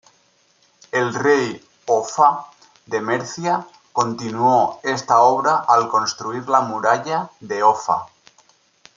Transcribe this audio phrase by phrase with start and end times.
[1.01, 2.45] El rey Offa
[2.87, 8.07] de Mercia continuó esta obra al construir la Muralla de Offa.